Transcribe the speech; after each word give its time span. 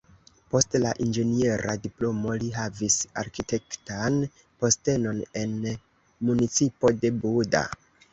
Post 0.51 0.75
la 0.83 0.91
inĝeniera 1.03 1.73
diplomo 1.81 2.37
li 2.43 2.47
havis 2.55 2.95
arkitektan 3.23 4.17
postenon 4.65 5.21
en 5.43 5.53
municipo 6.31 6.93
de 7.05 7.13
Buda. 7.21 7.63